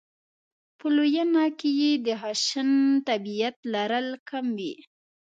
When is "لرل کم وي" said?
3.73-4.73